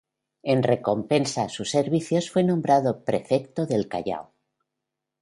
En 0.53 0.63
recompensa 0.65 1.43
a 1.43 1.49
sus 1.49 1.69
servicios 1.69 2.31
fue 2.31 2.43
nombrado 2.43 3.05
prefecto 3.05 3.67
del 3.67 3.87
Callao. 3.87 4.33